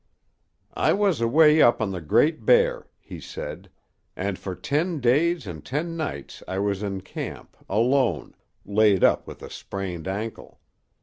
"I 0.73 0.93
was 0.93 1.21
away 1.21 1.61
up 1.61 1.79
on 1.79 1.91
the 1.91 2.01
Great 2.01 2.43
Bear," 2.43 2.87
he 2.99 3.19
said, 3.19 3.69
"and 4.15 4.39
for 4.39 4.55
ten 4.55 4.99
days 4.99 5.45
and 5.45 5.63
ten 5.63 5.95
nights 5.95 6.41
I 6.47 6.57
was 6.57 6.81
in 6.81 7.01
camp 7.01 7.55
alone 7.69 8.33
laid 8.65 9.03
up 9.03 9.27
with 9.27 9.43
a 9.43 9.49
sprained 9.51 10.07
ankle. 10.07 10.59